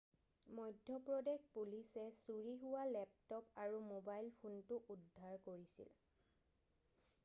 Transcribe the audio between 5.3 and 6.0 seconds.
কৰিছিল